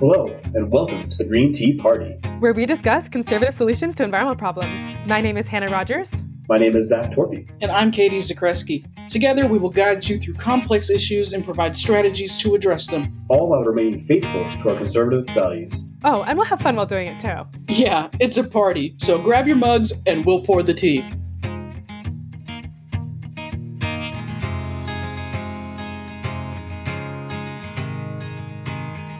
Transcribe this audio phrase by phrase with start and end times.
[0.00, 4.34] Hello, and welcome to the Green Tea Party, where we discuss conservative solutions to environmental
[4.34, 4.72] problems.
[5.06, 6.10] My name is Hannah Rogers.
[6.48, 7.46] My name is Zach Torpy.
[7.60, 8.86] And I'm Katie Zakreski.
[9.10, 13.26] Together, we will guide you through complex issues and provide strategies to address them.
[13.28, 15.84] All while remaining faithful to our conservative values.
[16.02, 17.46] Oh, and we'll have fun while doing it too.
[17.68, 21.04] Yeah, it's a party, so grab your mugs and we'll pour the tea.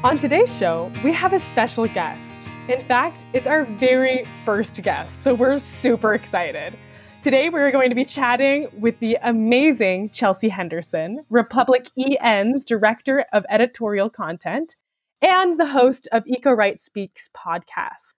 [0.02, 2.22] On today's show, we have a special guest.
[2.68, 6.74] In fact, it's our very first guest, so we're super excited.
[7.20, 14.08] Today, we're going to be chatting with the amazing Chelsea Henderson, republicEn's Director of Editorial
[14.08, 14.74] Content
[15.20, 18.14] and the host of EcoRight Speaks podcast.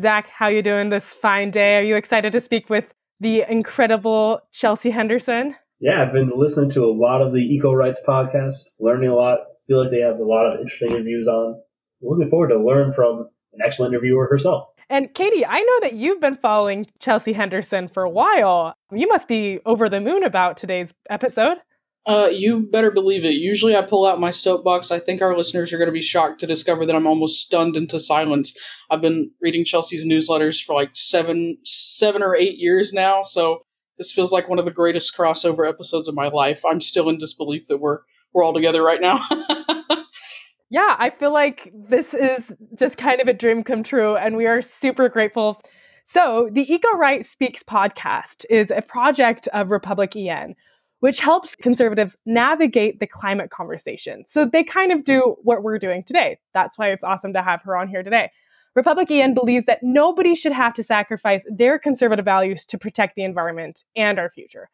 [0.00, 1.78] Zach, how you doing this fine day?
[1.78, 2.84] Are you excited to speak with
[3.18, 5.56] the incredible Chelsea Henderson?
[5.80, 9.40] Yeah, I've been listening to a lot of the Eco Rights podcast, learning a lot.
[9.66, 11.60] Feel like they have a lot of interesting interviews on.
[12.02, 14.68] Looking forward to learn from an excellent interviewer herself.
[14.88, 18.74] And Katie, I know that you've been following Chelsea Henderson for a while.
[18.92, 21.58] You must be over the moon about today's episode.
[22.06, 23.34] Uh, you better believe it.
[23.34, 24.92] Usually I pull out my soapbox.
[24.92, 27.76] I think our listeners are going to be shocked to discover that I'm almost stunned
[27.76, 28.56] into silence.
[28.88, 33.22] I've been reading Chelsea's newsletters for like seven, seven or eight years now.
[33.22, 33.62] So
[33.98, 36.62] this feels like one of the greatest crossover episodes of my life.
[36.64, 38.00] I'm still in disbelief that we're,
[38.32, 39.26] we're all together right now.
[40.70, 44.46] yeah, I feel like this is just kind of a dream come true, and we
[44.46, 45.60] are super grateful.
[46.04, 50.54] So, the EcoRight Speaks podcast is a project of republicEn,
[51.00, 54.24] which helps conservatives navigate the climate conversation.
[54.26, 56.38] So, they kind of do what we're doing today.
[56.54, 58.30] That's why it's awesome to have her on here today.
[58.76, 63.84] republicEn believes that nobody should have to sacrifice their conservative values to protect the environment
[63.96, 64.68] and our future.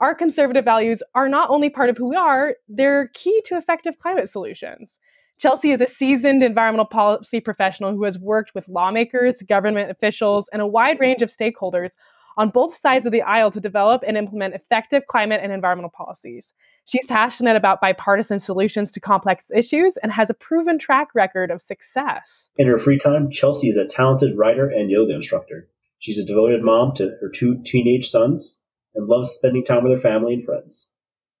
[0.00, 3.98] Our conservative values are not only part of who we are, they're key to effective
[3.98, 4.98] climate solutions.
[5.38, 10.60] Chelsea is a seasoned environmental policy professional who has worked with lawmakers, government officials, and
[10.60, 11.90] a wide range of stakeholders
[12.36, 16.52] on both sides of the aisle to develop and implement effective climate and environmental policies.
[16.84, 21.62] She's passionate about bipartisan solutions to complex issues and has a proven track record of
[21.62, 22.50] success.
[22.56, 25.68] In her free time, Chelsea is a talented writer and yoga instructor.
[25.98, 28.60] She's a devoted mom to her two teenage sons
[28.94, 30.90] and loves spending time with her family and friends.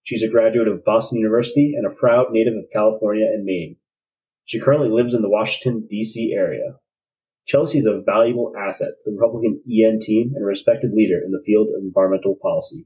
[0.02, 3.76] She's a graduate of Boston University and a proud native of California and Maine.
[4.44, 6.32] She currently lives in the Washington, D.C.
[6.32, 6.76] area.
[7.46, 11.40] Chelsea is a valuable asset to the republicEn team and a respected leader in the
[11.46, 12.84] field of environmental policy.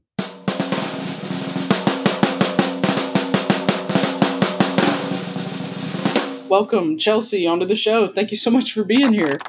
[6.47, 8.07] Welcome, Chelsea, onto the show.
[8.13, 9.39] Thank you so much for being here.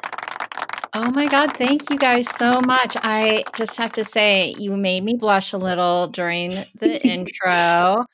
[0.94, 2.96] Oh my God, thank you guys so much.
[3.02, 8.06] I just have to say, you made me blush a little during the intro.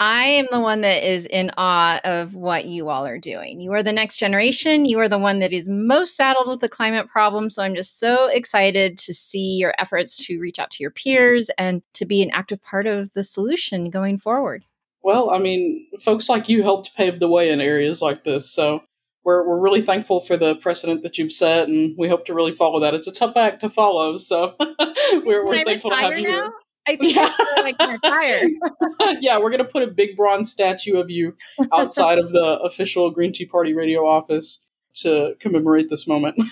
[0.00, 3.60] I am the one that is in awe of what you all are doing.
[3.60, 4.84] You are the next generation.
[4.84, 7.50] You are the one that is most saddled with the climate problem.
[7.50, 11.50] So I'm just so excited to see your efforts to reach out to your peers
[11.58, 14.64] and to be an active part of the solution going forward.
[15.02, 18.48] Well, I mean, folks like you helped pave the way in areas like this.
[18.48, 18.84] So
[19.24, 22.52] we're, we're really thankful for the precedent that you've set, and we hope to really
[22.52, 22.94] follow that.
[22.94, 24.16] It's a tough act to follow.
[24.16, 24.54] So
[25.12, 26.30] we're, we're thankful to have you now?
[26.30, 26.52] here.
[26.88, 27.30] I think yeah.
[27.78, 28.48] Can retire.
[29.20, 31.36] yeah, we're gonna put a big bronze statue of you
[31.72, 36.40] outside of the official Green Tea Party radio office to commemorate this moment.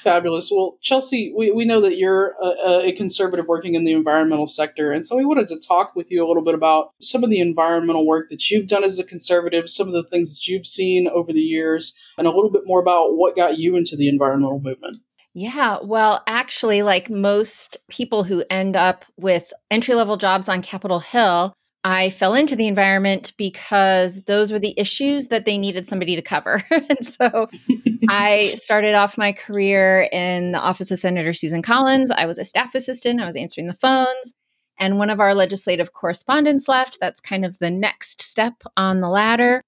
[0.00, 0.50] Fabulous.
[0.50, 4.90] Well, Chelsea, we, we know that you're a, a, conservative working in the environmental sector.
[4.90, 7.40] And so we wanted to talk with you a little bit about some of the
[7.40, 11.08] environmental work that you've done as a conservative, some of the things that you've seen
[11.08, 14.60] over the years, and a little bit more about what got you into the environmental
[14.60, 15.02] movement.
[15.32, 20.98] Yeah, well, actually, like most people who end up with entry level jobs on Capitol
[20.98, 21.54] Hill,
[21.84, 26.22] I fell into the environment because those were the issues that they needed somebody to
[26.22, 26.60] cover.
[26.70, 27.48] and so
[28.08, 32.10] I started off my career in the office of Senator Susan Collins.
[32.10, 34.34] I was a staff assistant, I was answering the phones.
[34.78, 36.98] And one of our legislative correspondents left.
[37.00, 39.62] That's kind of the next step on the ladder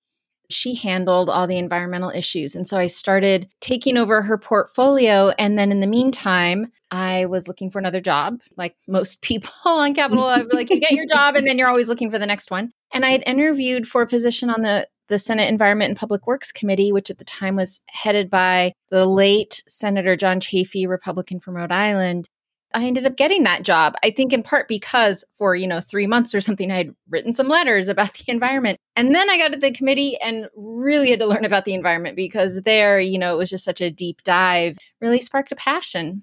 [0.53, 2.55] she handled all the environmental issues.
[2.55, 5.31] And so I started taking over her portfolio.
[5.39, 8.41] And then in the meantime, I was looking for another job.
[8.57, 11.69] Like most people on Capitol, I'd be like, you get your job, and then you're
[11.69, 12.73] always looking for the next one.
[12.93, 16.53] And I had interviewed for a position on the the Senate Environment and Public Works
[16.53, 21.55] Committee, which at the time was headed by the late Senator John Chafee, Republican from
[21.55, 22.31] Rhode Island.
[22.75, 23.95] I ended up getting that job.
[24.03, 27.33] I think in part because for, you know, 3 months or something I had written
[27.33, 28.79] some letters about the environment.
[28.97, 32.17] And then I got to the committee and really had to learn about the environment
[32.17, 36.23] because there, you know, it was just such a deep dive, really sparked a passion.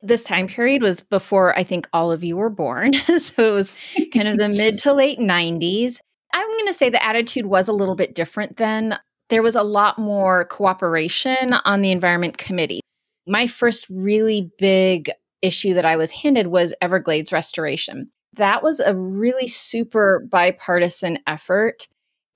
[0.00, 2.92] This time period was before I think all of you were born.
[3.18, 3.72] so it was
[4.12, 5.98] kind of the mid to late 90s.
[6.34, 8.96] I'm going going to say the attitude was a little bit different then.
[9.28, 12.80] There was a lot more cooperation on the Environment Committee.
[13.26, 15.10] My first really big
[15.42, 18.10] issue that I was handed was Everglades restoration.
[18.34, 21.86] That was a really super bipartisan effort.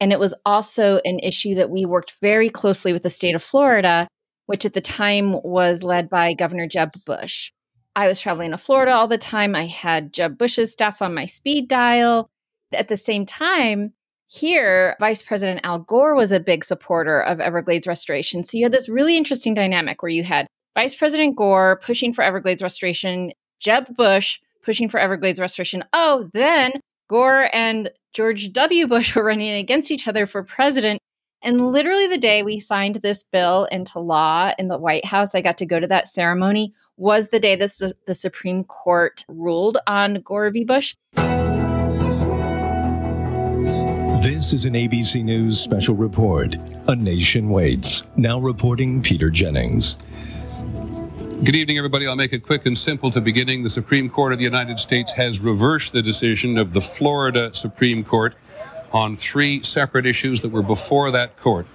[0.00, 3.42] And it was also an issue that we worked very closely with the state of
[3.42, 4.08] Florida,
[4.44, 7.50] which at the time was led by Governor Jeb Bush.
[7.94, 9.54] I was traveling to Florida all the time.
[9.54, 12.28] I had Jeb Bush's stuff on my speed dial.
[12.72, 13.94] At the same time,
[14.28, 18.44] here, Vice President Al Gore was a big supporter of Everglades restoration.
[18.44, 20.46] So you had this really interesting dynamic where you had
[20.76, 25.82] Vice President Gore pushing for Everglades restoration, Jeb Bush pushing for Everglades restoration.
[25.94, 26.73] Oh, then
[27.08, 28.87] Gore and George W.
[28.87, 31.00] Bush were running against each other for president.
[31.43, 35.40] And literally, the day we signed this bill into law in the White House, I
[35.40, 37.73] got to go to that ceremony, was the day that
[38.06, 40.64] the Supreme Court ruled on Gore v.
[40.64, 40.94] Bush.
[44.23, 46.56] This is an ABC News special report.
[46.88, 48.02] A Nation Waits.
[48.17, 49.96] Now reporting Peter Jennings.
[51.44, 52.06] Good evening, everybody.
[52.06, 53.62] I'll make it quick and simple to beginning.
[53.62, 58.02] The Supreme Court of the United States has reversed the decision of the Florida Supreme
[58.04, 58.34] Court
[58.90, 61.66] on three separate issues that were before that court.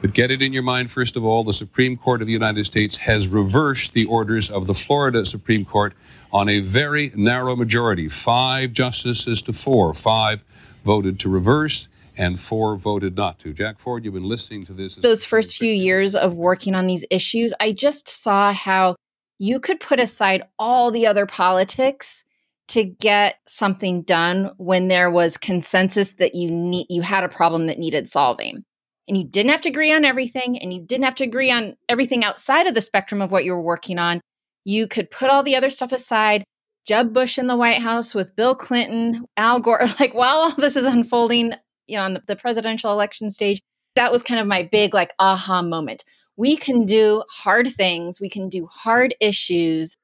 [0.00, 2.66] But get it in your mind, first of all, the Supreme Court of the United
[2.66, 5.92] States has reversed the orders of the Florida Supreme Court
[6.32, 8.08] on a very narrow majority.
[8.08, 9.92] Five justices to four.
[9.92, 10.44] Five
[10.84, 11.88] voted to reverse
[12.20, 13.54] and four voted not to.
[13.54, 14.96] Jack Ford, you've been listening to this.
[14.96, 18.96] Those first few years of working on these issues, I just saw how
[19.38, 22.22] you could put aside all the other politics
[22.68, 27.66] to get something done when there was consensus that you need you had a problem
[27.66, 28.64] that needed solving.
[29.08, 31.74] And you didn't have to agree on everything and you didn't have to agree on
[31.88, 34.20] everything outside of the spectrum of what you were working on.
[34.66, 36.44] You could put all the other stuff aside.
[36.86, 40.76] Jeb Bush in the White House with Bill Clinton, Al Gore, like while all this
[40.76, 41.54] is unfolding,
[41.90, 43.60] you know, on the, the presidential election stage,
[43.96, 46.04] that was kind of my big like aha moment.
[46.36, 49.96] We can do hard things, we can do hard issues,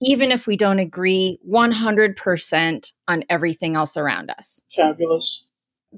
[0.00, 4.60] even if we don't agree 100% on everything else around us.
[4.74, 5.50] Fabulous.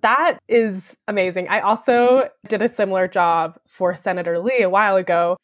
[0.02, 1.48] That is amazing.
[1.48, 5.36] I also did a similar job for Senator Lee a while ago.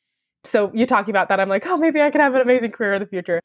[0.44, 2.94] So you talking about that, I'm like, oh, maybe I could have an amazing career
[2.94, 3.40] in the future,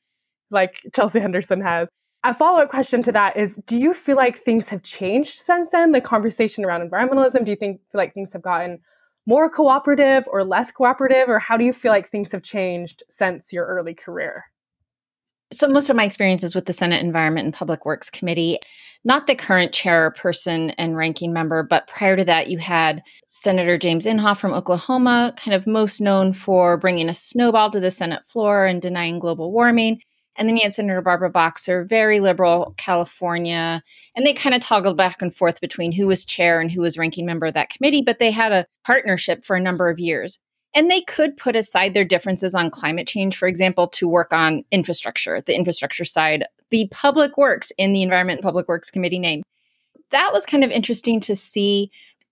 [0.52, 1.90] like Chelsea Henderson has.
[2.24, 5.70] A follow up question to that is Do you feel like things have changed since
[5.72, 5.92] then?
[5.92, 8.80] The conversation around environmentalism, do you think feel like things have gotten
[9.26, 11.30] more cooperative or less cooperative?
[11.30, 14.46] Or how do you feel like things have changed since your early career?
[15.52, 18.60] So, most of my experiences with the Senate Environment and Public Works Committee,
[19.04, 24.06] not the current chairperson and ranking member, but prior to that, you had Senator James
[24.06, 28.66] Inhofe from Oklahoma, kind of most known for bringing a snowball to the Senate floor
[28.66, 30.00] and denying global warming.
[30.38, 33.84] And then you had Senator Barbara Boxer, very liberal California.
[34.16, 36.98] And they kind of toggled back and forth between who was chair and who was
[36.98, 40.40] ranking member of that committee, but they had a partnership for a number of years.
[40.74, 44.64] And they could put aside their differences on climate change, for example, to work on
[44.72, 49.44] infrastructure, the infrastructure side, the public works in the Environment and Public Works Committee name.
[50.12, 51.92] That was kind of interesting to see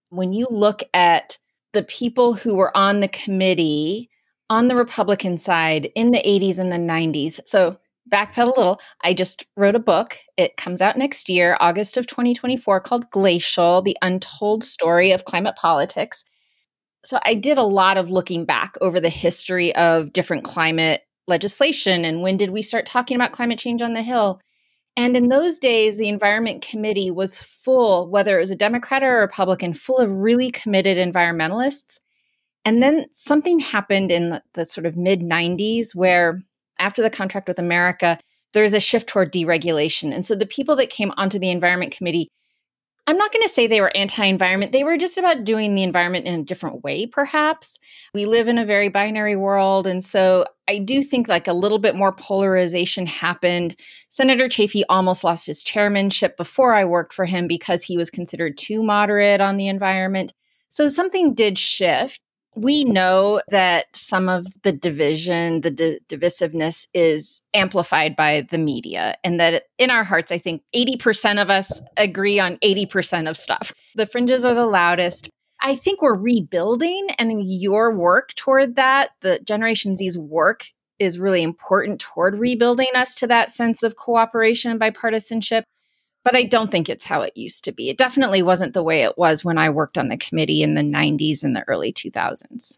[0.09, 1.37] when you look at
[1.73, 4.09] the people who were on the committee
[4.49, 7.39] on the Republican side in the 80s and the 90s.
[7.45, 7.77] So
[8.09, 10.17] backpedal a little, I just wrote a book.
[10.37, 15.55] It comes out next year, August of 2024, called Glacial The Untold Story of Climate
[15.55, 16.23] Politics.
[17.05, 22.03] So I did a lot of looking back over the history of different climate legislation
[22.03, 24.41] and when did we start talking about climate change on the Hill.
[24.97, 29.19] And in those days, the Environment Committee was full, whether it was a Democrat or
[29.19, 31.99] a Republican, full of really committed environmentalists.
[32.65, 36.43] And then something happened in the, the sort of mid 90s where
[36.79, 38.19] after the contract with America,
[38.53, 40.13] there's a shift toward deregulation.
[40.13, 42.29] And so the people that came onto the Environment Committee,
[43.05, 44.71] I'm not going to say they were anti environment.
[44.71, 47.79] They were just about doing the environment in a different way, perhaps.
[48.13, 49.87] We live in a very binary world.
[49.87, 53.75] And so I do think like a little bit more polarization happened.
[54.09, 58.57] Senator Chafee almost lost his chairmanship before I worked for him because he was considered
[58.57, 60.33] too moderate on the environment.
[60.69, 62.21] So something did shift
[62.61, 69.15] we know that some of the division, the di- divisiveness is amplified by the media,
[69.23, 73.73] and that in our hearts, I think 80% of us agree on 80% of stuff.
[73.95, 75.29] The fringes are the loudest.
[75.61, 80.65] I think we're rebuilding, and your work toward that, the Generation Z's work,
[80.99, 85.63] is really important toward rebuilding us to that sense of cooperation and bipartisanship
[86.23, 87.89] but I don't think it's how it used to be.
[87.89, 90.81] It definitely wasn't the way it was when I worked on the committee in the
[90.81, 92.77] 90s and the early 2000s.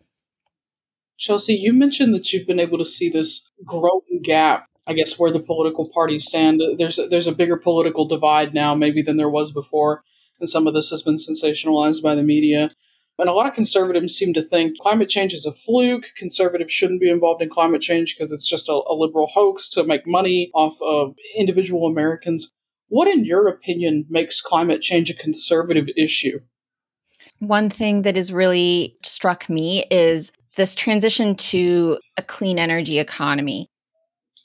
[1.18, 5.32] Chelsea, you mentioned that you've been able to see this growing gap, I guess, where
[5.32, 6.62] the political parties stand.
[6.78, 10.04] There's there's a bigger political divide now, maybe than there was before.
[10.40, 12.72] and some of this has been sensationalized by the media.
[13.20, 16.12] And a lot of conservatives seem to think climate change is a fluke.
[16.18, 19.84] Conservatives shouldn't be involved in climate change because it's just a, a liberal hoax to
[19.84, 22.52] make money off of individual Americans.
[22.92, 26.42] What, in your opinion, makes climate change a conservative issue?
[27.40, 33.70] One thing that has really struck me is this transition to a clean energy economy.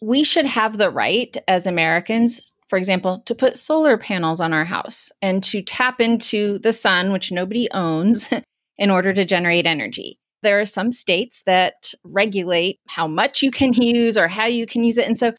[0.00, 4.64] We should have the right as Americans, for example, to put solar panels on our
[4.64, 8.28] house and to tap into the sun, which nobody owns,
[8.78, 10.20] in order to generate energy.
[10.44, 14.84] There are some states that regulate how much you can use or how you can
[14.84, 15.08] use it.
[15.08, 15.32] And so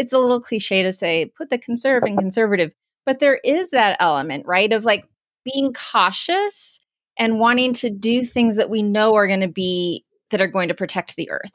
[0.00, 3.98] it's a little cliche to say put the conserve and conservative, but there is that
[4.00, 5.04] element, right, of like
[5.44, 6.80] being cautious
[7.18, 10.68] and wanting to do things that we know are going to be that are going
[10.68, 11.52] to protect the earth.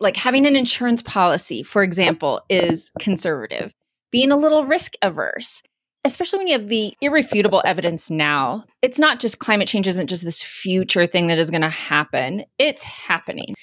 [0.00, 3.74] Like having an insurance policy, for example, is conservative.
[4.10, 5.62] Being a little risk averse,
[6.06, 8.64] especially when you have the irrefutable evidence now.
[8.80, 12.44] It's not just climate change isn't just this future thing that is going to happen.
[12.58, 13.54] It's happening.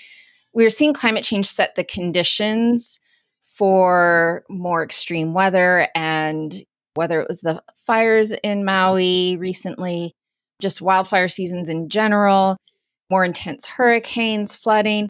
[0.53, 2.99] We're seeing climate change set the conditions
[3.57, 6.55] for more extreme weather and
[6.93, 10.13] whether it was the fires in Maui recently,
[10.61, 12.57] just wildfire seasons in general,
[13.09, 15.09] more intense hurricanes, flooding,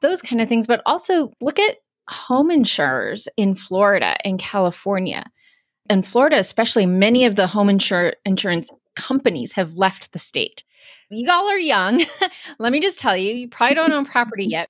[0.00, 0.66] those kind of things.
[0.66, 1.76] But also look at
[2.08, 5.24] home insurers in Florida and California.
[5.90, 10.64] In Florida, especially, many of the home insur- insurance companies have left the state.
[11.10, 12.02] You all are young.
[12.58, 14.68] Let me just tell you, you probably don't own property yet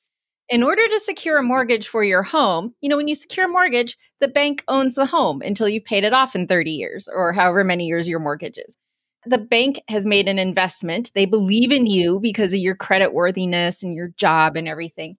[0.49, 3.49] in order to secure a mortgage for your home, you know, when you secure a
[3.49, 7.32] mortgage, the bank owns the home until you've paid it off in 30 years or
[7.32, 8.76] however many years your mortgage is.
[9.25, 11.12] The bank has made an investment.
[11.14, 15.16] They believe in you because of your credit worthiness and your job and everything.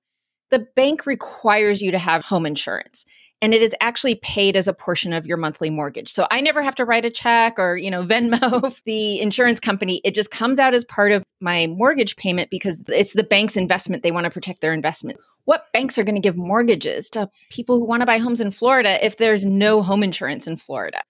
[0.52, 3.06] The bank requires you to have home insurance
[3.44, 6.08] and it is actually paid as a portion of your monthly mortgage.
[6.08, 10.00] So I never have to write a check or, you know, Venmo the insurance company.
[10.06, 14.02] It just comes out as part of my mortgage payment because it's the bank's investment.
[14.02, 15.20] They want to protect their investment.
[15.44, 18.50] What banks are going to give mortgages to people who want to buy homes in
[18.50, 21.02] Florida if there's no home insurance in Florida?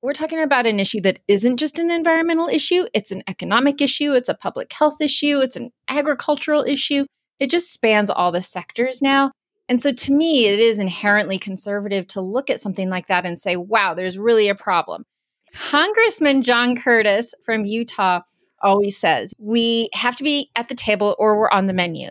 [0.00, 4.12] We're talking about an issue that isn't just an environmental issue, it's an economic issue,
[4.12, 7.04] it's a public health issue, it's an agricultural issue.
[7.40, 9.32] It just spans all the sectors now.
[9.70, 13.38] And so to me, it is inherently conservative to look at something like that and
[13.38, 15.06] say, wow, there's really a problem.
[15.54, 18.22] Congressman John Curtis from Utah
[18.62, 22.10] always says, we have to be at the table or we're on the menu.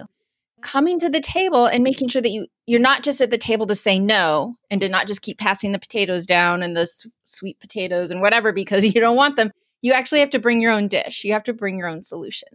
[0.61, 3.65] Coming to the table and making sure that you you're not just at the table
[3.67, 6.87] to say no and to not just keep passing the potatoes down and the
[7.25, 9.51] sweet potatoes and whatever because you don't want them.
[9.81, 11.25] You actually have to bring your own dish.
[11.25, 12.49] You have to bring your own solution.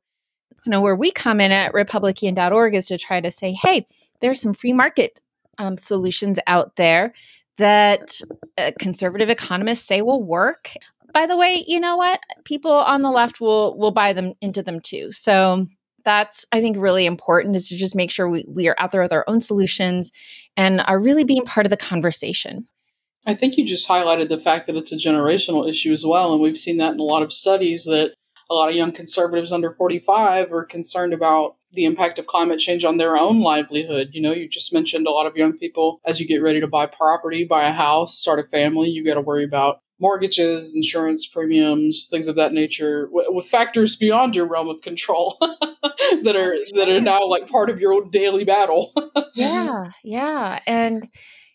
[0.64, 3.86] You know, where we come in at republicen.org is to try to say, hey,
[4.20, 5.20] there's some free market
[5.58, 7.12] um, solutions out there
[7.58, 8.20] that
[8.58, 10.72] uh, conservative economists say will work.
[11.12, 12.20] By the way, you know what?
[12.44, 15.12] People on the left will will buy them into them too.
[15.12, 15.66] So
[16.04, 19.02] that's I think really important is to just make sure we, we are out there
[19.02, 20.12] with our own solutions
[20.56, 22.62] and are really being part of the conversation.
[23.26, 26.32] I think you just highlighted the fact that it's a generational issue as well.
[26.32, 28.12] And we've seen that in a lot of studies that
[28.50, 32.84] a lot of young conservatives under 45 are concerned about the impact of climate change
[32.84, 34.10] on their own livelihood.
[34.12, 36.66] You know, you just mentioned a lot of young people as you get ready to
[36.66, 41.26] buy property, buy a house, start a family, you got to worry about mortgages, insurance
[41.26, 46.88] premiums, things of that nature, with factors beyond your realm of control that are that
[46.88, 48.92] are now like part of your daily battle.
[49.34, 51.08] yeah, yeah, and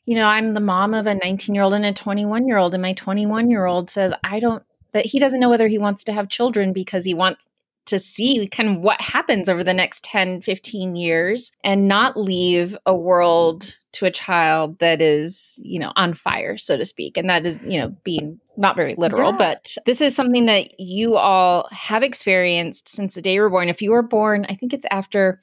[0.05, 2.73] you know, I'm the mom of a 19 year old and a 21 year old,
[2.73, 6.03] and my 21 year old says, I don't that he doesn't know whether he wants
[6.05, 7.47] to have children because he wants
[7.85, 12.77] to see kind of what happens over the next 10, 15 years and not leave
[12.85, 17.17] a world to a child that is, you know, on fire, so to speak.
[17.17, 19.37] And that is, you know, being not very literal, yeah.
[19.37, 23.69] but this is something that you all have experienced since the day you were born.
[23.69, 25.41] If you were born, I think it's after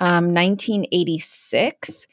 [0.00, 2.06] um, 1986,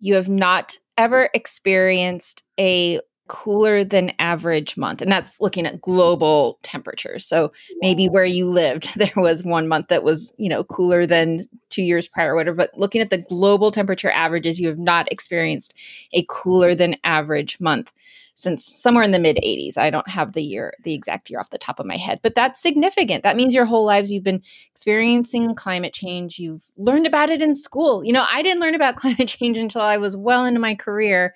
[0.00, 5.00] you have not ever experienced a cooler than average month.
[5.00, 7.26] And that's looking at global temperatures.
[7.26, 11.48] So maybe where you lived, there was one month that was, you know, cooler than
[11.70, 12.56] two years prior or whatever.
[12.56, 15.74] But looking at the global temperature averages, you have not experienced
[16.12, 17.92] a cooler than average month
[18.38, 19.76] since somewhere in the mid 80s.
[19.76, 22.36] I don't have the year, the exact year off the top of my head, but
[22.36, 23.24] that's significant.
[23.24, 26.38] That means your whole lives you've been experiencing climate change.
[26.38, 28.04] You've learned about it in school.
[28.04, 31.34] You know, I didn't learn about climate change until I was well into my career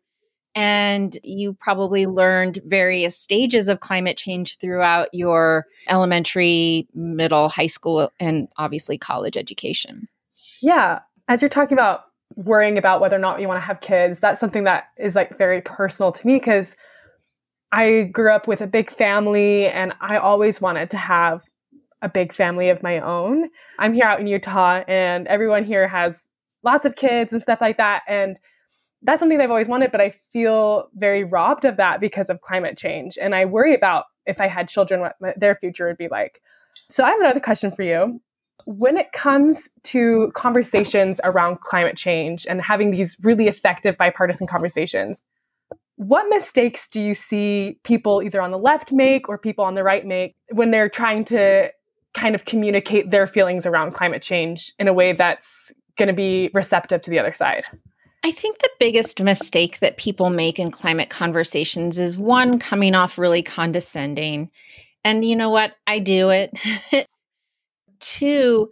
[0.54, 8.12] and you probably learned various stages of climate change throughout your elementary, middle, high school,
[8.21, 10.09] and obviously college education.
[10.61, 11.00] Yeah.
[11.28, 12.04] As you're talking about
[12.37, 15.37] worrying about whether or not you want to have kids, that's something that is like
[15.38, 16.76] very personal to me because
[17.73, 21.42] I grew up with a big family and I always wanted to have
[22.02, 23.49] a big family of my own.
[23.78, 26.21] I'm here out in Utah and everyone here has
[26.62, 28.02] lots of kids and stuff like that.
[28.06, 28.37] And
[29.02, 32.78] that's something I've always wanted, but I feel very robbed of that because of climate
[32.78, 33.18] change.
[33.21, 36.40] And I worry about if I had children, what their future would be like.
[36.90, 38.21] So I have another question for you.
[38.64, 45.21] When it comes to conversations around climate change and having these really effective bipartisan conversations,
[45.97, 49.82] what mistakes do you see people either on the left make or people on the
[49.82, 51.71] right make when they're trying to
[52.14, 56.50] kind of communicate their feelings around climate change in a way that's going to be
[56.54, 57.64] receptive to the other side?
[58.24, 63.18] I think the biggest mistake that people make in climate conversations is one, coming off
[63.18, 64.50] really condescending.
[65.04, 65.72] And you know what?
[65.86, 66.56] I do it.
[68.00, 68.70] Two,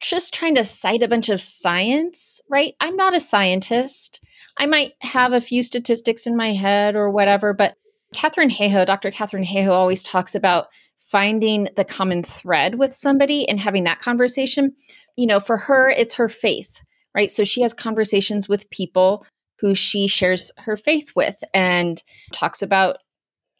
[0.00, 2.74] just trying to cite a bunch of science, right?
[2.80, 4.24] I'm not a scientist.
[4.56, 7.74] I might have a few statistics in my head or whatever, but
[8.14, 9.10] Katharine Hayhoe, Dr.
[9.10, 10.68] Katharine Hayhoe always talks about
[10.98, 14.74] finding the common thread with somebody and having that conversation.
[15.16, 16.80] You know, for her, it's her faith
[17.18, 17.32] right?
[17.32, 19.26] So she has conversations with people
[19.58, 22.00] who she shares her faith with and
[22.32, 22.98] talks about,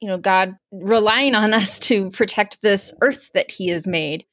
[0.00, 4.25] you know, God relying on us to protect this earth that he has made.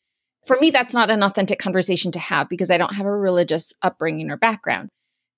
[0.46, 3.74] For me, that's not an authentic conversation to have because I don't have a religious
[3.82, 4.90] upbringing or background.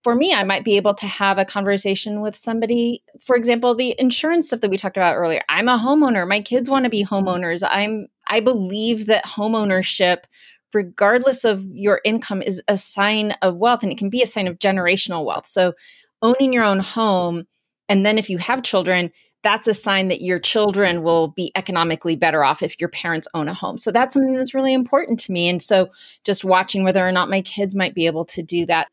[0.04, 3.96] For me, I might be able to have a conversation with somebody, for example, the
[3.98, 5.44] insurance stuff that we talked about earlier.
[5.48, 6.28] I'm a homeowner.
[6.28, 7.66] My kids want to be homeowners.
[7.66, 10.26] I'm I believe that homeownership
[10.74, 14.48] regardless of your income, is a sign of wealth and it can be a sign
[14.48, 15.48] of generational wealth.
[15.48, 15.74] So,
[16.22, 17.46] owning your own home,
[17.90, 19.12] and then if you have children,
[19.44, 23.48] that's a sign that your children will be economically better off if your parents own
[23.48, 23.78] a home.
[23.78, 25.50] So, that's something that's really important to me.
[25.50, 25.90] And so,
[26.24, 28.88] just watching whether or not my kids might be able to do that,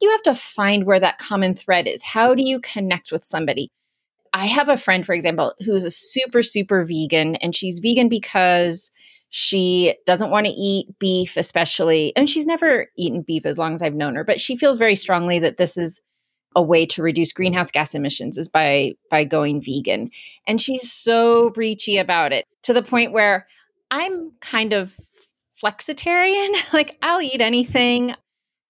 [0.00, 2.02] you have to find where that common thread is.
[2.02, 3.70] How do you connect with somebody?
[4.32, 8.90] I have a friend, for example, who's a super, super vegan, and she's vegan because
[9.30, 13.82] she doesn't want to eat beef, especially, and she's never eaten beef as long as
[13.82, 16.00] I've known her, but she feels very strongly that this is
[16.56, 20.10] a way to reduce greenhouse gas emissions is by by going vegan.
[20.46, 23.46] And she's so preachy about it to the point where
[23.90, 24.96] I'm kind of
[25.62, 26.54] flexitarian.
[26.72, 28.14] like I'll eat anything.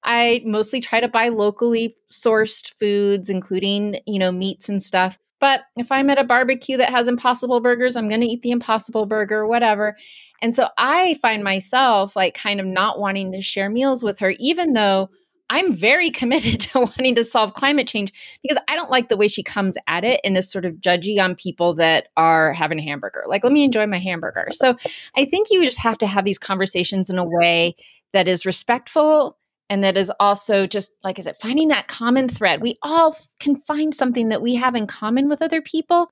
[0.04, 5.18] I mostly try to buy locally sourced foods, including, you know, meats and stuff.
[5.40, 8.51] But if I'm at a barbecue that has impossible burgers, I'm going to eat the
[8.51, 9.96] impossible burger, whatever.
[10.42, 14.35] And so I find myself like kind of not wanting to share meals with her,
[14.38, 15.09] even though
[15.51, 19.29] I'm very committed to wanting to solve climate change because I don't like the way
[19.29, 22.83] she comes at it and is sort of judgy on people that are having a
[22.83, 23.24] hamburger.
[23.27, 24.48] Like, let me enjoy my hamburger.
[24.51, 24.77] So
[25.16, 27.77] I think you just have to have these conversations in a way
[28.12, 29.38] that is respectful
[29.70, 32.61] and that is also just like I said, finding that common thread.
[32.61, 36.11] We all can find something that we have in common with other people,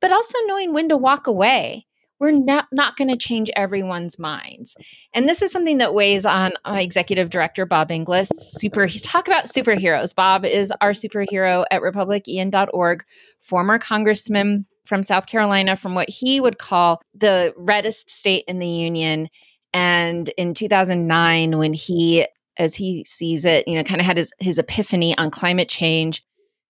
[0.00, 1.86] but also knowing when to walk away.
[2.20, 4.76] We're not, not going to change everyone's minds.
[5.12, 8.30] And this is something that weighs on uh, executive director Bob Inglis.
[8.36, 10.14] Super, talk about superheroes.
[10.14, 13.04] Bob is our superhero at republicen.org,
[13.40, 18.68] former congressman from South Carolina, from what he would call the reddest state in the
[18.68, 19.28] union.
[19.72, 22.26] And in 2009, when he
[22.58, 26.24] as he sees it, you know, kind of had his, his epiphany on climate change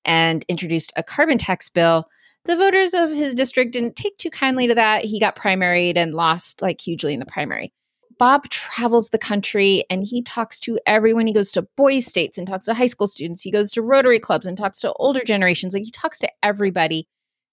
[0.05, 2.09] and introduced a carbon tax bill.
[2.45, 5.05] The voters of his district didn't take too kindly to that.
[5.05, 7.73] He got primaried and lost like hugely in the primary.
[8.19, 11.27] Bob travels the country and he talks to everyone.
[11.27, 13.43] He goes to boys' states and talks to high school students.
[13.43, 15.75] He goes to Rotary clubs and talks to older generations.
[15.75, 17.09] Like he talks to everybody.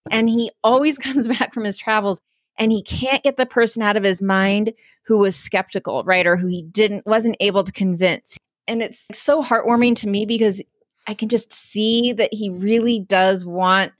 [0.10, 2.22] And he always comes back from his travels
[2.62, 4.71] and he can't get the person out of his mind
[5.08, 6.28] who was skeptical, right?
[6.28, 8.38] Or who he didn't wasn't able to convince.
[8.67, 10.62] And it's so heartwarming to me because
[11.08, 13.93] I can just see that he really does want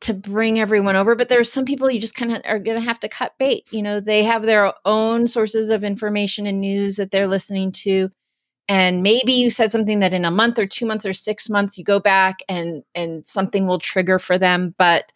[0.00, 2.78] to bring everyone over but there are some people you just kind of are going
[2.78, 6.60] to have to cut bait you know they have their own sources of information and
[6.60, 8.08] news that they're listening to
[8.68, 11.76] and maybe you said something that in a month or 2 months or 6 months
[11.76, 15.10] you go back and and something will trigger for them but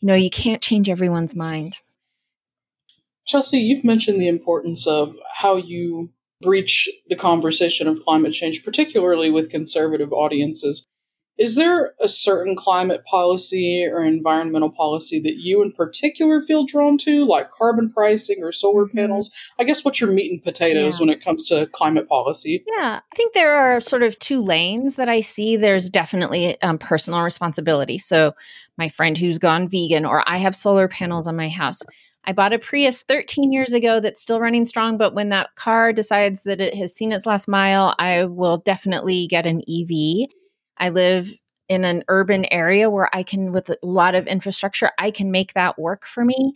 [0.00, 1.76] you know you can't change everyone's mind
[3.26, 6.10] Chelsea, you've mentioned the importance of how you
[6.42, 10.84] breach the conversation of climate change, particularly with conservative audiences.
[11.36, 16.96] Is there a certain climate policy or environmental policy that you in particular feel drawn
[16.98, 18.98] to, like carbon pricing or solar mm-hmm.
[18.98, 19.34] panels?
[19.58, 21.06] I guess what's your meat and potatoes yeah.
[21.06, 22.62] when it comes to climate policy?
[22.76, 25.56] Yeah, I think there are sort of two lanes that I see.
[25.56, 27.98] There's definitely um, personal responsibility.
[27.98, 28.34] So,
[28.78, 31.82] my friend who's gone vegan, or I have solar panels on my house.
[32.26, 35.92] I bought a Prius 13 years ago that's still running strong, but when that car
[35.92, 40.28] decides that it has seen its last mile, I will definitely get an EV.
[40.78, 41.28] I live
[41.68, 45.52] in an urban area where I can, with a lot of infrastructure, I can make
[45.52, 46.54] that work for me.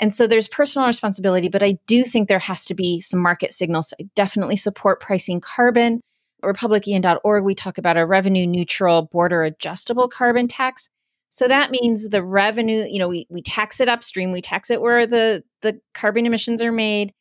[0.00, 3.52] And so there's personal responsibility, but I do think there has to be some market
[3.52, 3.94] signals.
[4.00, 6.00] I definitely support pricing carbon.
[6.42, 10.88] At republicen.org, we talk about a revenue neutral, border adjustable carbon tax.
[11.34, 14.80] So that means the revenue, you know, we, we tax it upstream, we tax it
[14.80, 17.12] where the, the carbon emissions are made.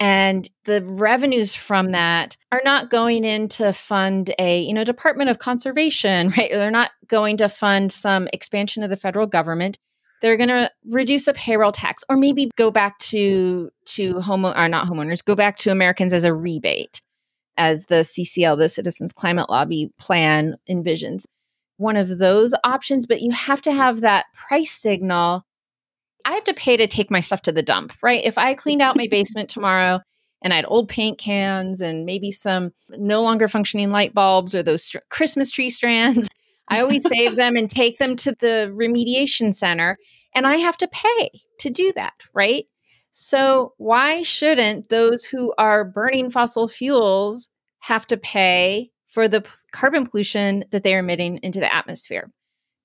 [0.00, 5.30] And the revenues from that are not going in to fund a, you know, Department
[5.30, 6.50] of Conservation, right?
[6.50, 9.78] They're not going to fund some expansion of the federal government.
[10.20, 14.56] They're going to reduce a payroll tax or maybe go back to to home or
[14.56, 17.02] uh, not homeowners, go back to Americans as a rebate
[17.56, 21.26] as the CCL, the Citizens Climate Lobby plan envisions
[21.80, 25.46] one of those options, but you have to have that price signal.
[26.24, 28.22] I have to pay to take my stuff to the dump, right?
[28.22, 30.00] If I cleaned out my basement tomorrow
[30.42, 34.62] and I had old paint cans and maybe some no longer functioning light bulbs or
[34.62, 36.28] those st- Christmas tree strands,
[36.68, 39.96] I always save them and take them to the remediation center.
[40.34, 42.66] And I have to pay to do that, right?
[43.12, 47.48] So, why shouldn't those who are burning fossil fuels
[47.80, 52.30] have to pay for the carbon pollution that they are emitting into the atmosphere.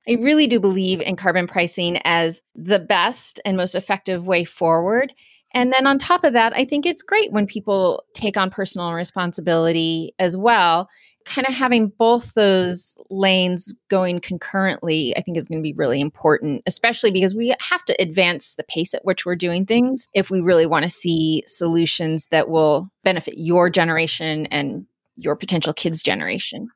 [0.08, 5.14] I really do believe in carbon pricing as the best and most effective way forward.
[5.54, 8.94] And then on top of that, I think it's great when people take on personal
[8.94, 10.90] responsibility as well.
[11.26, 16.02] Kind of having both those lanes going concurrently, I think is going to be really
[16.02, 20.30] important, especially because we have to advance the pace at which we're doing things if
[20.30, 24.86] we really want to see solutions that will benefit your generation and
[25.16, 26.70] your potential kids' generation.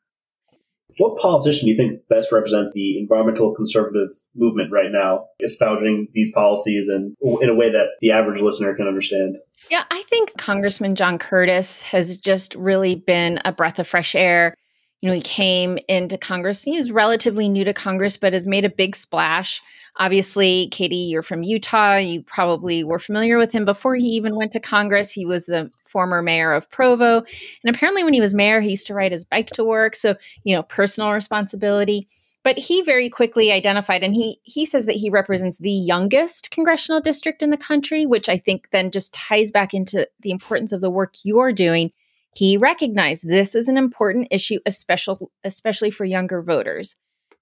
[0.97, 6.34] What politician do you think best represents the environmental conservative movement right now, espousing these
[6.34, 9.38] policies and in a way that the average listener can understand?
[9.69, 14.56] Yeah, I think Congressman John Curtis has just really been a breath of fresh air.
[15.01, 16.63] You know, he came into Congress.
[16.63, 19.62] He was relatively new to Congress, but has made a big splash
[19.99, 21.97] Obviously, Katie, you're from Utah.
[21.97, 25.12] You probably were familiar with him before he even went to Congress.
[25.12, 27.17] He was the former mayor of Provo.
[27.17, 29.95] And apparently, when he was mayor, he used to ride his bike to work.
[29.95, 32.07] So, you know, personal responsibility.
[32.43, 37.01] But he very quickly identified, and he he says that he represents the youngest congressional
[37.01, 40.79] district in the country, which I think then just ties back into the importance of
[40.79, 41.91] the work you're doing.
[42.35, 46.95] He recognized this is an important issue, especially especially for younger voters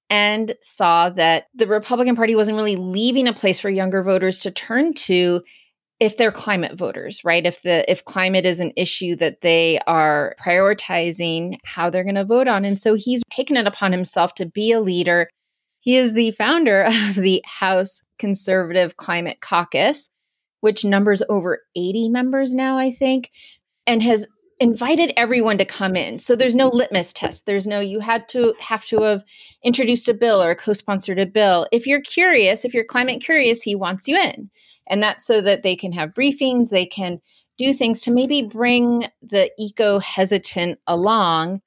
[0.09, 4.51] and saw that the Republican Party wasn't really leaving a place for younger voters to
[4.51, 5.41] turn to
[5.99, 7.45] if they're climate voters, right?
[7.45, 12.23] If the if climate is an issue that they are prioritizing how they're going to
[12.23, 12.65] vote on.
[12.65, 15.27] And so he's taken it upon himself to be a leader.
[15.79, 20.09] He is the founder of the House Conservative Climate Caucus,
[20.61, 23.31] which numbers over 80 members now, I think,
[23.87, 24.27] and has
[24.59, 26.19] invited everyone to come in.
[26.19, 27.45] So there's no litmus test.
[27.45, 29.23] There's no you had to have to have
[29.63, 31.67] introduced a bill or co-sponsored a bill.
[31.71, 34.49] If you're curious, if you're climate curious, he wants you in.
[34.89, 37.19] And that's so that they can have briefings, they can
[37.57, 41.61] do things to maybe bring the eco hesitant along.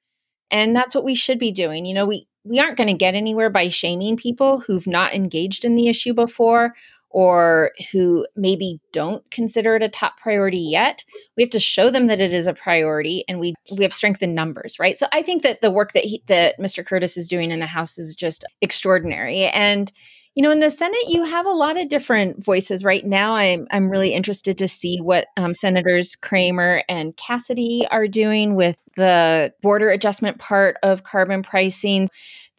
[0.49, 1.85] And that's what we should be doing.
[1.85, 5.63] You know, we we aren't going to get anywhere by shaming people who've not engaged
[5.63, 6.73] in the issue before
[7.13, 11.03] or who maybe don't consider it a top priority yet
[11.37, 14.21] we have to show them that it is a priority and we we have strength
[14.21, 14.97] in numbers right?
[14.97, 17.65] So i think that the work that he that mr curtis is doing in the
[17.65, 19.45] house is just extraordinary.
[19.45, 19.91] And
[20.35, 22.83] you know in the senate you have a lot of different voices.
[22.83, 28.07] Right now i'm i'm really interested to see what um, senators Cramer and cassidy are
[28.07, 32.07] doing with the border adjustment part of carbon pricing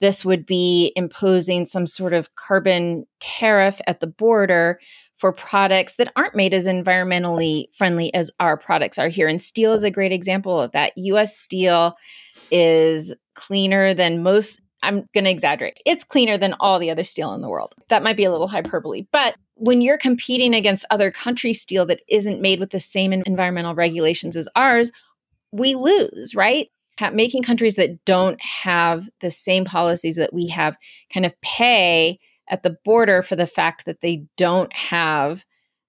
[0.03, 4.81] this would be imposing some sort of carbon tariff at the border
[5.15, 9.29] for products that aren't made as environmentally friendly as our products are here.
[9.29, 10.93] And steel is a great example of that.
[10.97, 11.95] US steel
[12.51, 14.61] is cleaner than most.
[14.83, 15.79] I'm going to exaggerate.
[15.87, 17.73] It's cleaner than all the other steel in the world.
[17.89, 19.07] That might be a little hyperbole.
[19.13, 23.77] But when you're competing against other countries' steel that isn't made with the same environmental
[23.77, 24.91] regulations as ours,
[25.53, 26.69] we lose, right?
[27.11, 30.77] Making countries that don't have the same policies that we have
[31.13, 35.45] kind of pay at the border for the fact that they don't have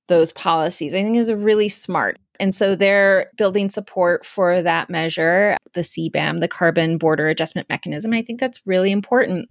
[0.07, 2.19] those policies, I think is really smart.
[2.39, 8.13] And so they're building support for that measure, the CBAM, the Carbon Border Adjustment Mechanism.
[8.13, 9.49] I think that's really important.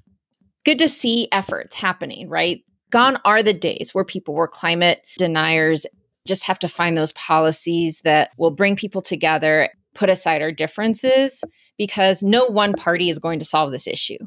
[0.64, 2.61] Good to see efforts happening, right?
[2.90, 5.87] Gone are the days where people were climate deniers.
[6.27, 11.44] Just have to find those policies that will bring people together put aside our differences
[11.78, 14.18] because no one party is going to solve this issue.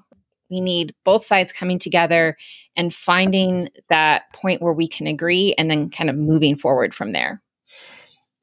[0.50, 2.38] We need both sides coming together
[2.76, 7.14] and finding that point where we can agree and then kind of moving forward from
[7.14, 7.42] there.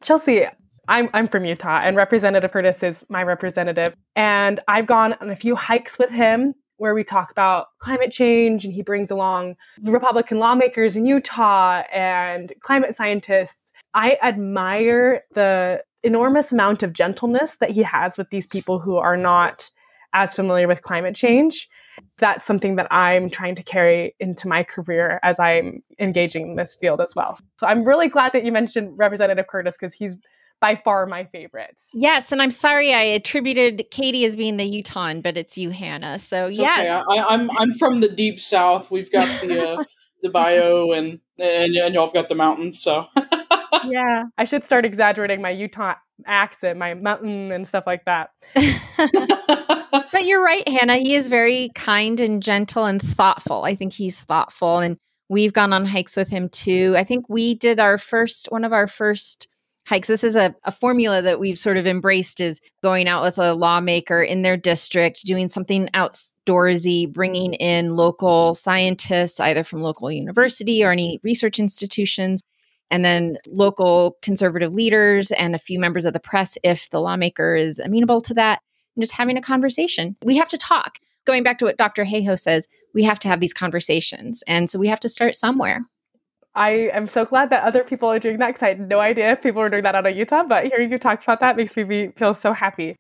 [0.03, 0.47] Chelsea,
[0.89, 3.95] I'm, I'm from Utah and Representative Curtis is my representative.
[4.17, 8.65] And I've gone on a few hikes with him where we talk about climate change
[8.65, 13.71] and he brings along Republican lawmakers in Utah and climate scientists.
[13.95, 19.17] I admire the enormous amount of gentleness that he has with these people who are
[19.17, 19.71] not
[20.15, 21.69] as familiar with climate change.
[22.19, 26.75] That's something that I'm trying to carry into my career as I'm engaging in this
[26.75, 27.39] field as well.
[27.59, 30.17] So I'm really glad that you mentioned Representative Curtis because he's
[30.61, 31.77] by far my favorite.
[31.93, 36.19] Yes, and I'm sorry I attributed Katie as being the Utah, but it's you, Hannah.
[36.19, 37.21] So It's yeah, okay.
[37.21, 38.91] I, I'm I'm from the deep south.
[38.91, 39.85] We've got the uh,
[40.23, 42.81] the bayou and and and y'all have got the mountains.
[42.81, 43.09] So
[43.85, 44.25] yeah.
[44.39, 45.95] I should start exaggerating my Utah
[46.27, 48.31] accent, my mountain and stuff like that.
[50.13, 50.97] but you're right, Hannah.
[50.97, 53.65] He is very kind and gentle and thoughtful.
[53.65, 54.97] I think he's thoughtful, and
[55.29, 56.95] we've gone on hikes with him too.
[56.97, 59.49] I think we did our first one of our first
[59.87, 60.09] hikes.
[60.09, 63.55] This is a, a formula that we've sort of embraced is going out with a
[63.55, 70.85] lawmaker in their district, doing something outdoorsy, bringing in local scientists, either from local university
[70.85, 72.43] or any research institutions,
[72.93, 77.57] and then local conservative leaders and a few members of the press if the lawmaker
[77.57, 78.61] is amenable to that,
[78.95, 80.15] and just having a conversation.
[80.23, 80.99] We have to talk.
[81.25, 82.05] Going back to what Dr.
[82.05, 84.43] Hayhoe says, we have to have these conversations.
[84.47, 85.81] And so we have to start somewhere.
[86.55, 89.33] I am so glad that other people are doing that because I had no idea
[89.33, 91.75] if people were doing that out of Utah, but hearing you talk about that makes
[91.75, 92.95] me feel so happy.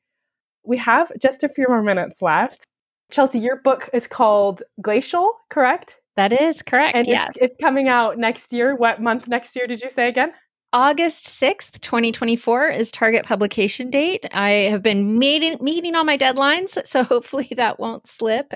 [0.64, 2.64] We have just a few more minutes left.
[3.10, 5.96] Chelsea, your book is called Glacial, correct?
[6.16, 6.96] That is correct.
[6.96, 7.28] And yeah.
[7.34, 8.74] it's, it's coming out next year.
[8.76, 10.32] What month next year did you say again?
[10.74, 14.24] August 6th, 2024 is target publication date.
[14.32, 18.54] I have been meeting, meeting all my deadlines, so hopefully that won't slip.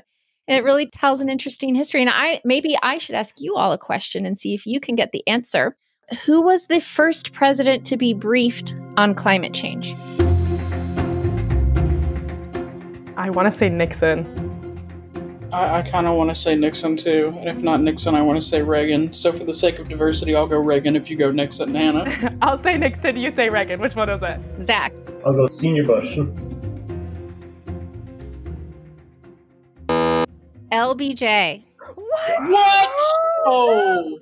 [0.49, 2.01] And it really tells an interesting history.
[2.01, 4.95] And I maybe I should ask you all a question and see if you can
[4.95, 5.77] get the answer.
[6.25, 9.95] Who was the first president to be briefed on climate change?
[13.16, 14.45] I want to say Nixon.
[15.52, 18.40] I, I kind of want to say Nixon too, and if not Nixon, I want
[18.40, 19.12] to say Reagan.
[19.12, 20.96] So for the sake of diversity, I'll go Reagan.
[20.96, 22.37] If you go Nixon, Hannah.
[22.42, 23.80] I'll say Nixon, you say Reagan.
[23.80, 24.40] Which one is it?
[24.62, 24.92] Zach.
[25.24, 26.18] I'll go Senior Bush.
[30.72, 31.62] LBJ.
[31.94, 32.50] What?
[32.50, 33.00] what?
[33.46, 34.18] Oh.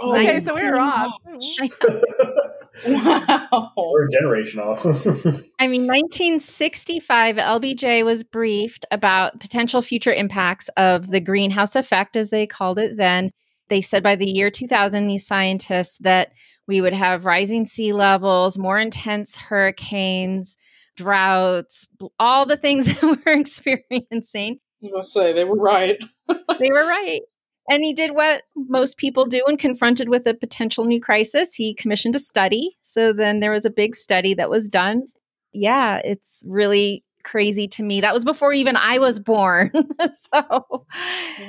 [0.00, 1.12] Oh Okay, so we were off.
[2.86, 3.72] Wow.
[3.76, 4.84] We're a generation off.
[5.58, 12.30] I mean, 1965, LBJ was briefed about potential future impacts of the greenhouse effect, as
[12.30, 13.30] they called it then.
[13.68, 16.32] They said by the year 2000, these scientists, that
[16.66, 20.56] we would have rising sea levels, more intense hurricanes,
[20.96, 21.86] droughts,
[22.18, 24.58] all the things that we're experiencing.
[24.80, 26.02] You must say they were right.
[26.28, 27.20] They were right.
[27.68, 31.54] And he did what most people do when confronted with a potential new crisis.
[31.54, 32.76] He commissioned a study.
[32.82, 35.04] So then there was a big study that was done.
[35.52, 38.00] Yeah, it's really crazy to me.
[38.02, 39.70] That was before even I was born.
[40.12, 40.86] so,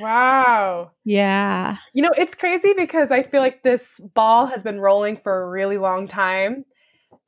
[0.00, 0.90] Wow.
[1.04, 1.76] yeah.
[1.92, 3.82] You know, it's crazy because I feel like this
[4.14, 6.64] ball has been rolling for a really long time.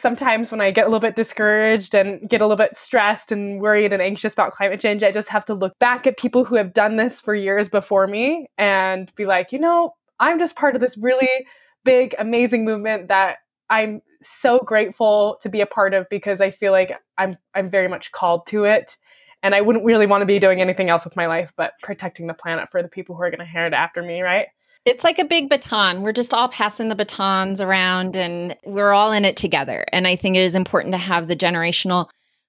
[0.01, 3.61] Sometimes when I get a little bit discouraged and get a little bit stressed and
[3.61, 6.55] worried and anxious about climate change, I just have to look back at people who
[6.55, 10.77] have done this for years before me and be like, you know, I'm just part
[10.77, 11.47] of this really
[11.85, 13.39] big, amazing movement that
[13.71, 17.89] I'm so grateful to be a part of because I feel like I'm I'm very
[17.89, 18.97] much called to it.
[19.43, 22.27] And I wouldn't really want to be doing anything else with my life but protecting
[22.27, 24.49] the planet for the people who are going to inherit after me, right?
[24.89, 26.03] It's like a big baton.
[26.03, 29.85] We're just all passing the batons around and we're all in it together.
[29.93, 32.09] And I think it is important to have the generational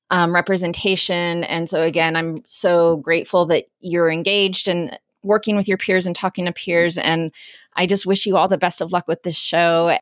[0.10, 1.44] um, representation.
[1.44, 6.16] And so, again, I'm so grateful that you're engaged and working with your peers and
[6.16, 6.98] talking to peers.
[6.98, 7.34] And
[7.76, 9.98] I just wish you all the best of luck with this show.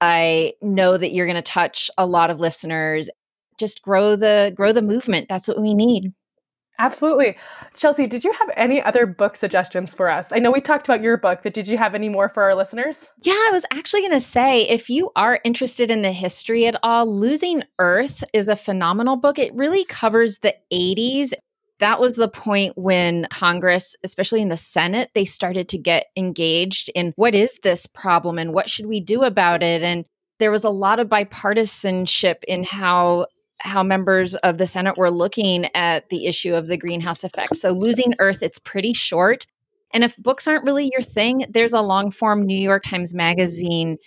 [0.00, 3.10] I know that you're going to touch a lot of listeners.
[3.58, 5.28] Just grow the grow the movement.
[5.28, 6.12] That's what we need.
[6.82, 7.36] Absolutely.
[7.76, 10.26] Chelsea, did you have any other book suggestions for us?
[10.32, 12.56] I know we talked about your book, but did you have any more for our
[12.56, 13.06] listeners?
[13.22, 16.76] Yeah, I was actually going to say if you are interested in the history at
[16.82, 19.38] all, Losing Earth is a phenomenal book.
[19.38, 21.32] It really covers the 80s.
[21.78, 26.90] That was the point when Congress, especially in the Senate, they started to get engaged
[26.96, 29.84] in what is this problem and what should we do about it?
[29.84, 30.04] And
[30.40, 33.26] there was a lot of bipartisanship in how
[33.62, 37.56] how members of the Senate were looking at the issue of the greenhouse effect.
[37.56, 39.46] So losing Earth, it's pretty short.
[39.92, 43.98] And if books aren't really your thing, there's a long form New York Times Magazine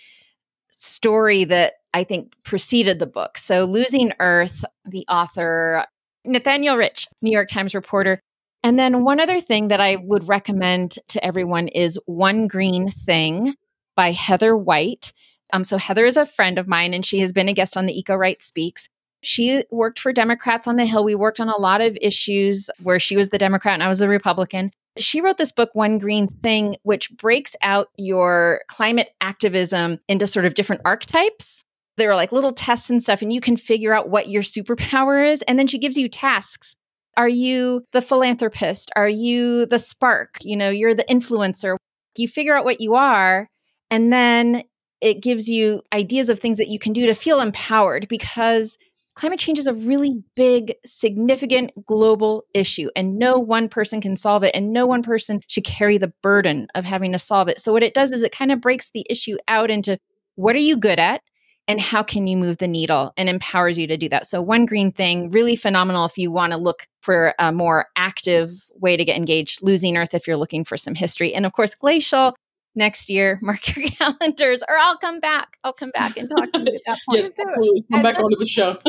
[0.72, 3.38] story that I think preceded the book.
[3.38, 5.86] So, Losing Earth, the author,
[6.24, 8.20] Nathaniel Rich, New York Times reporter.
[8.62, 13.54] And then one other thing that I would recommend to everyone is One Green Thing
[13.94, 15.12] by Heather White.
[15.52, 17.86] Um, so, Heather is a friend of mine and she has been a guest on
[17.86, 18.88] the EcoRight Speaks.
[19.22, 21.04] She worked for Democrats on the Hill.
[21.04, 23.98] We worked on a lot of issues where she was the Democrat and I was
[23.98, 24.70] the Republican.
[24.98, 30.46] She wrote this book, One Green Thing, which breaks out your climate activism into sort
[30.46, 31.62] of different archetypes.
[31.96, 35.30] There are like little tests and stuff, and you can figure out what your superpower
[35.30, 35.42] is.
[35.42, 36.74] And then she gives you tasks.
[37.16, 38.90] Are you the philanthropist?
[38.96, 40.36] Are you the spark?
[40.42, 41.76] You know, you're the influencer.
[42.16, 43.48] You figure out what you are,
[43.90, 44.62] and then
[45.00, 48.78] it gives you ideas of things that you can do to feel empowered because
[49.16, 53.48] climate change is a really big, significant global issue, and no mm-hmm.
[53.48, 57.12] one person can solve it, and no one person should carry the burden of having
[57.12, 57.58] to solve it.
[57.58, 59.98] So, what it does is it kind of breaks the issue out into
[60.36, 61.22] what are you good at?
[61.68, 64.26] And how can you move the needle and empowers you to do that?
[64.26, 68.50] So, one green thing, really phenomenal if you want to look for a more active
[68.76, 69.62] way to get engaged.
[69.62, 71.34] Losing Earth, if you're looking for some history.
[71.34, 72.36] And of course, Glacial,
[72.76, 73.38] next year.
[73.42, 75.56] Mark your calendars, or I'll come back.
[75.64, 77.18] I'll come back and talk to you at that point.
[77.18, 77.84] yes, absolutely.
[77.90, 78.74] Come back onto the show.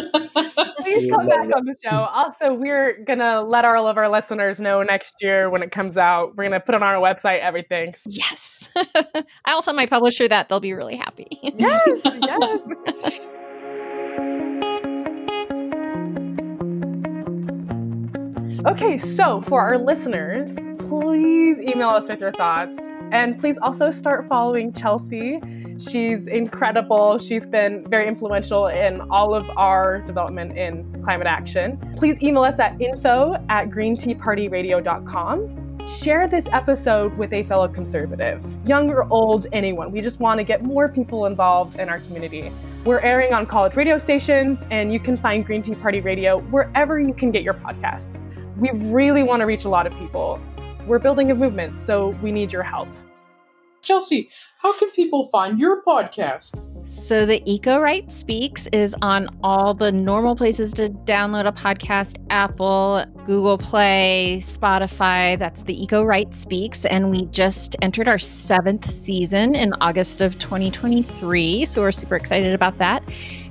[0.81, 1.95] Please come back on the show.
[1.97, 6.35] Also, we're gonna let all of our listeners know next year when it comes out.
[6.35, 7.93] We're gonna put it on our website, everything.
[8.05, 8.69] Yes.
[9.45, 11.27] I'll tell my publisher that they'll be really happy.
[11.41, 13.27] yes, yes.
[18.65, 20.53] Okay, so for our listeners,
[20.89, 22.75] please email us with your thoughts.
[23.11, 25.39] And please also start following Chelsea.
[25.79, 27.19] She's incredible.
[27.19, 31.77] She's been very influential in all of our development in climate action.
[31.97, 35.63] Please email us at info at greenteapartyradio.com.
[35.87, 39.91] Share this episode with a fellow conservative, young or old, anyone.
[39.91, 42.51] We just want to get more people involved in our community.
[42.83, 46.99] We're airing on college radio stations, and you can find Green Tea Party Radio wherever
[46.99, 48.09] you can get your podcasts.
[48.57, 50.41] We really want to reach a lot of people.
[50.87, 52.87] We're building a movement, so we need your help.
[53.81, 54.29] Chelsea,
[54.61, 56.57] how can people find your podcast?
[56.87, 63.03] So, the EcoRight Speaks is on all the normal places to download a podcast Apple,
[63.25, 65.37] Google Play, Spotify.
[65.37, 66.85] That's the EcoRight Speaks.
[66.85, 71.65] And we just entered our seventh season in August of 2023.
[71.65, 73.03] So, we're super excited about that.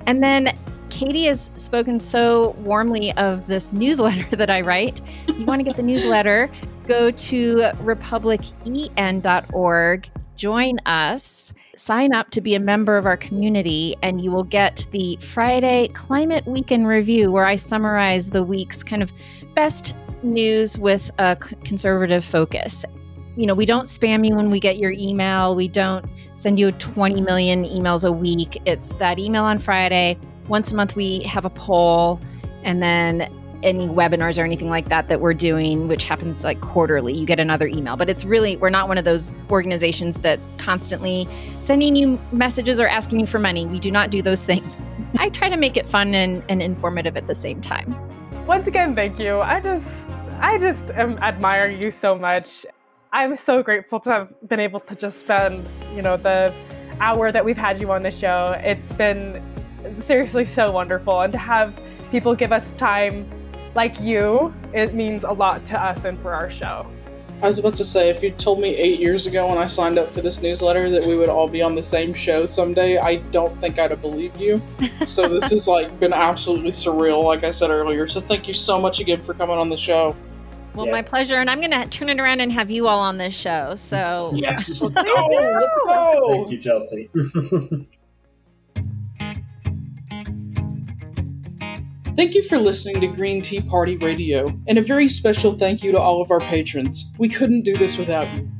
[0.06, 0.56] And then
[0.88, 5.02] Katie has spoken so warmly of this newsletter that I write.
[5.26, 6.50] You want to get the newsletter,
[6.86, 14.20] go to republicen.org, join us, sign up to be a member of our community, and
[14.20, 19.12] you will get the Friday Climate Weekend Review, where I summarize the week's kind of
[19.54, 22.84] best news with a conservative focus.
[23.36, 25.54] You know, we don't spam you when we get your email.
[25.54, 28.60] We don't send you 20 million emails a week.
[28.66, 30.18] It's that email on Friday
[30.48, 32.20] once a month, we have a poll,
[32.62, 33.28] and then
[33.66, 37.40] any webinars or anything like that that we're doing, which happens like quarterly, you get
[37.40, 37.96] another email.
[37.96, 41.28] But it's really, we're not one of those organizations that's constantly
[41.60, 43.66] sending you messages or asking you for money.
[43.66, 44.76] We do not do those things.
[45.18, 47.94] I try to make it fun and, and informative at the same time.
[48.46, 49.40] Once again, thank you.
[49.40, 49.90] I just,
[50.38, 52.64] I just am, admire you so much.
[53.12, 56.54] I'm so grateful to have been able to just spend, you know, the
[57.00, 58.56] hour that we've had you on the show.
[58.62, 59.42] It's been
[59.96, 61.20] seriously so wonderful.
[61.20, 61.78] And to have
[62.10, 63.28] people give us time
[63.76, 66.90] like you, it means a lot to us and for our show.
[67.42, 69.98] I was about to say, if you told me eight years ago when I signed
[69.98, 73.16] up for this newsletter that we would all be on the same show someday, I
[73.16, 74.62] don't think I'd have believed you.
[75.06, 78.08] so this has like been absolutely surreal, like I said earlier.
[78.08, 80.16] So thank you so much again for coming on the show.
[80.74, 80.92] Well, yeah.
[80.92, 83.34] my pleasure, and I'm going to turn it around and have you all on this
[83.34, 83.74] show.
[83.76, 86.28] So yes, oh, let's go, let's go.
[86.28, 87.10] Thank you, Chelsea.
[92.16, 95.92] Thank you for listening to Green Tea Party Radio, and a very special thank you
[95.92, 97.12] to all of our patrons.
[97.18, 98.50] We couldn't do this without you.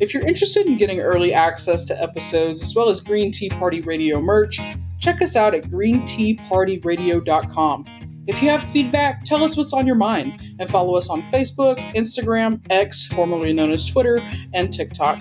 [0.00, 3.82] If you're interested in getting early access to episodes as well as Green Tea Party
[3.82, 4.58] Radio merch,
[4.98, 7.86] check us out at greenteapartyradio.com.
[8.28, 11.76] If you have feedback, tell us what's on your mind and follow us on Facebook,
[11.94, 14.22] Instagram, X, formerly known as Twitter,
[14.54, 15.20] and TikTok.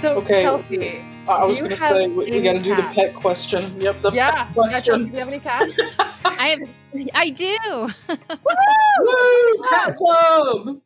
[0.00, 0.42] So, okay.
[0.42, 3.78] Chelsea, I was going to say we, we got to do the pet question.
[3.78, 4.44] Yep, the yeah.
[4.44, 5.04] pet question.
[5.04, 5.78] do you have any cats?
[6.24, 6.60] I have.
[7.14, 7.88] I do.
[8.08, 9.62] Woo!
[9.70, 10.80] Cat club.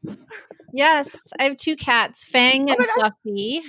[0.73, 3.63] Yes, I have two cats, Fang oh and Fluffy.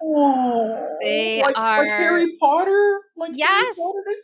[0.00, 3.00] Oh, they like, are like Harry Potter.
[3.16, 3.76] Like yes,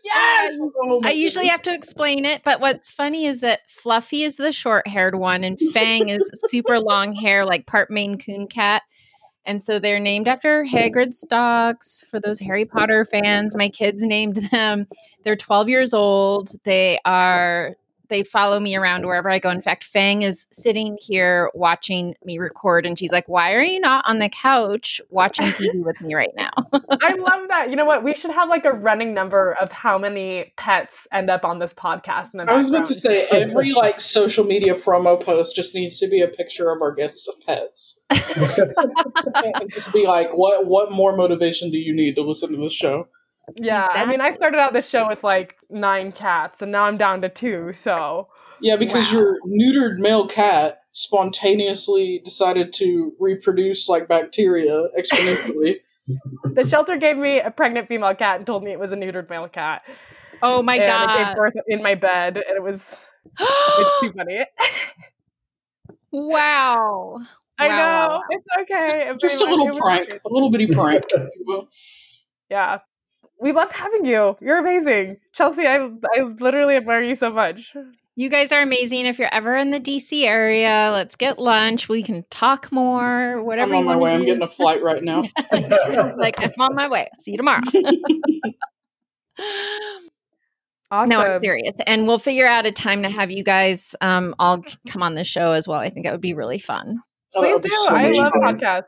[0.04, 0.56] yes.
[0.80, 4.52] Oh, I usually have to explain it, but what's funny is that Fluffy is the
[4.52, 8.82] short-haired one, and Fang is super long hair, like part Maine Coon cat.
[9.48, 12.04] And so they're named after Hagrid's dogs.
[12.10, 14.86] For those Harry Potter fans, my kids named them.
[15.24, 16.50] They're 12 years old.
[16.64, 17.74] They are
[18.08, 19.50] they follow me around wherever I go.
[19.50, 23.80] In fact, Fang is sitting here watching me record, and she's like, "Why are you
[23.80, 27.70] not on the couch watching TV with me right now?" I love that.
[27.70, 28.04] You know what?
[28.04, 31.74] We should have like a running number of how many pets end up on this
[31.74, 32.34] podcast.
[32.34, 36.08] In I was about to say every like social media promo post just needs to
[36.08, 38.00] be a picture of our guest pets.
[38.10, 42.74] and just be like, what what more motivation do you need to listen to this
[42.74, 43.08] show?
[43.56, 46.96] Yeah, I mean, I started out this show with like nine cats, and now I'm
[46.96, 47.72] down to two.
[47.72, 48.28] So
[48.60, 49.20] Yeah, because Wow.
[49.20, 55.76] your neutered male cat spontaneously decided to reproduce like bacteria exponentially.
[56.54, 59.28] the shelter gave me a pregnant female cat and told me it was a neutered
[59.28, 59.82] male cat.
[60.42, 62.94] oh my and it gave birth in my bed, and it was
[63.76, 64.44] it's too funny.
[66.12, 67.20] wow!
[67.58, 67.76] I Wow.
[67.76, 69.08] know it's okay.
[69.10, 71.68] If just a little prank, a little bitty prank, if you will.
[72.50, 72.78] Yeah,
[73.40, 74.36] we love having you.
[74.40, 75.66] You're amazing, Chelsea.
[75.66, 75.76] I
[76.16, 77.72] I literally admire you so much.
[78.16, 79.06] You guys are amazing.
[79.06, 81.88] If you're ever in the DC area, let's get lunch.
[81.88, 83.40] We can talk more.
[83.42, 84.10] Whatever I'm on you my way.
[84.10, 85.22] to I'm getting a flight right now.
[86.16, 87.08] like I'm on my way.
[87.20, 87.62] See you tomorrow.
[90.90, 91.10] Awesome.
[91.10, 91.74] No, I'm serious.
[91.86, 95.22] And we'll figure out a time to have you guys um, all come on the
[95.22, 95.78] show as well.
[95.78, 96.96] I think that would be really fun.
[97.34, 97.76] Oh, Please do.
[97.86, 98.84] so I love podcasts.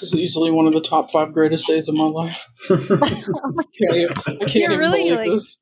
[0.00, 2.46] This is easily one of the top five greatest days of my life.
[2.70, 5.60] I can't even, I can't even really, believe like- this.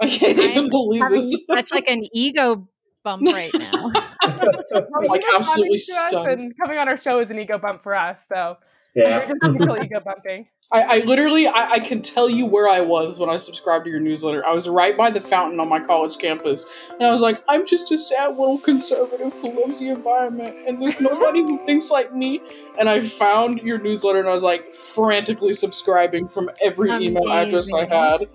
[0.00, 1.44] I can't even I'm believe this.
[1.48, 2.68] such like an ego
[3.04, 3.92] bump right now.
[4.22, 6.40] I'm like absolutely responding stunned.
[6.40, 8.20] And coming on our show is an ego bump for us.
[8.28, 8.56] So
[8.94, 9.28] yeah.
[9.28, 10.46] we're just still ego bumping.
[10.70, 13.90] I, I literally, I, I can tell you where I was when I subscribed to
[13.90, 14.44] your newsletter.
[14.44, 17.66] I was right by the fountain on my college campus, and I was like, I'm
[17.66, 22.14] just a sad little conservative who loves the environment, and there's nobody who thinks like
[22.14, 22.40] me.
[22.78, 27.70] And I found your newsletter, and I was like frantically subscribing from every email address
[27.72, 28.28] I had.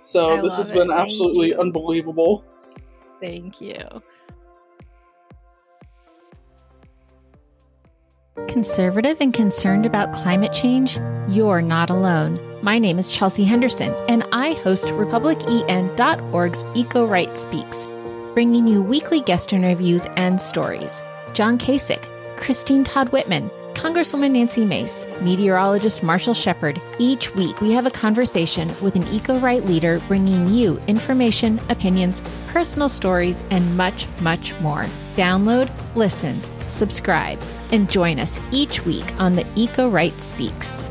[0.00, 0.80] So I this has love it.
[0.80, 1.60] been Thank absolutely you.
[1.60, 2.44] unbelievable.
[3.20, 4.02] Thank you.
[8.34, 10.98] Conservative and concerned about climate change?
[11.28, 12.40] You're not alone.
[12.62, 17.86] My name is Chelsea Henderson, and I host RepublicEN.org's EcoRight Speaks,
[18.34, 21.00] bringing you weekly guest interviews and stories.
[21.32, 22.02] John Kasich,
[22.36, 26.82] Christine Todd Whitman, Congresswoman Nancy Mace, meteorologist Marshall Shepherd.
[26.98, 32.20] Each week, we have a conversation with an eco right leader bringing you information, opinions,
[32.48, 34.86] personal stories, and much, much more.
[35.14, 37.42] Download, listen, subscribe,
[37.72, 40.90] and join us each week on the EcoRight Speaks.